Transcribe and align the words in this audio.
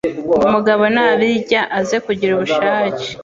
ngo 0.29 0.33
umugabo 0.47 0.83
nabirya 0.95 1.61
aze 1.79 1.97
kugira 2.05 2.31
ubushake 2.33 3.05